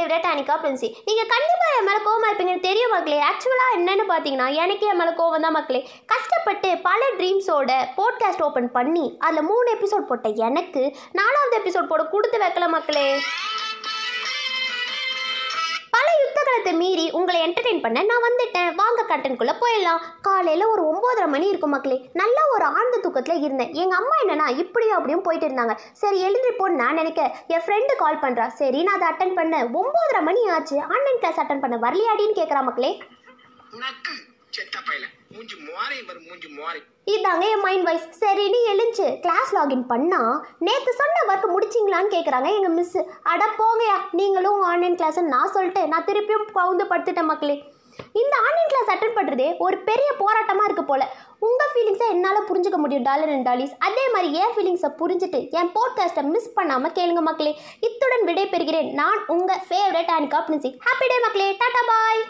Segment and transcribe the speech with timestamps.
[0.00, 0.88] Favourite Anika Princy.
[1.08, 3.18] நீங்கள் கண்டிப்பாக என் மேலே கோவமாக இருப்பீங்கன்னு தெரியும் மக்களே.
[3.30, 5.80] ஆக்சுவலாக என்னென்னு பார்த்தீங்கன்னா எனக்கு என் மேலே கோவம் தான் மக்களே.
[6.12, 10.84] கஷ்டப்பட்டு பல ட்ரீம்ஸோட போட்காஸ்ட் ஓப்பன் பண்ணி அதில் மூணு எபிசோட் போட்ட எனக்கு
[11.20, 13.06] நாலாவது எபிசோட் போட கொடுத்து வைக்கல மக்களே.
[16.50, 18.70] பல மீறி உங்களை என்டர்டெயின் பண்ண நான் வந்துட்டேன்.
[18.80, 20.00] வாங்க கட்டனுக்குள்ளே போயிடலாம்.
[20.26, 21.98] காலையில் ஒரு ஒம்போதரை மணி இருக்கும் மக்களே.
[22.20, 23.72] நல்ல ஒரு ஆழ்ந்த தூக்கத்தில் இருந்தேன்.
[23.82, 25.74] எங்கள் அம்மா என்னன்னா இப்படியும் அப்படியும் போயிட்டு இருந்தாங்க.
[26.02, 27.20] சரி எழுந்திருப்போன்னு நான் நினைக்க
[27.54, 29.68] என் ஃப்ரெண்டு கால் பண்ணுறா சரி நான் அதை அட்டன் பண்ணேன்.
[29.80, 30.78] ஒம்போதரை மணி ஆச்சு.
[30.96, 32.92] ஆன்லைன் கிளாஸ் அட்டன் பண்ண வரலையாடின்னு கேட்குறா மக்களே.
[34.56, 35.06] செத்த பையல.
[35.34, 36.80] மூஞ்சி மோரை வரும் மூஞ்சி மோரை.
[37.14, 40.20] இதாங்க என் மைண்ட் வாய்ஸ் சரி நீ எழுந்து கிளாஸ் லாகின் பண்ணா
[40.66, 42.96] நேற்று சொன்ன ஒர்க் முடிச்சிங்களான்னு கேட்குறாங்க எங்கள் மிஸ்
[43.32, 47.56] அட போங்கயா நீங்களும் ஆன்லைன் கிளாஸ் நான் சொல்லிட்டு நான் திருப்பியும் கவுந்து படுத்துட்டேன் மக்களே.
[48.20, 51.02] இந்த ஆன்லைன் கிளாஸ் அட்டன் பண்ணுறதே ஒரு பெரிய போராட்டமாக இருக்க போல.
[51.48, 56.24] உங்கள் ஃபீலிங்ஸை என்னால் புரிஞ்சுக்க முடியும் டாலர் அண்ட் டாலிஸ் அதே மாதிரி என் ஃபீலிங்ஸை புரிஞ்சுட்டு என் போட்காஸ்ட்டை
[56.34, 57.54] மிஸ் பண்ணாமல் கேளுங்க மக்களே.
[57.88, 61.48] இத்துடன் விடை பெறுகிறேன் நான் உங்கள் ஃபேவரட் அண்ட் பிரின்சி ஹாப்பி டே மக்களே.
[61.62, 62.22] டாடா பாய்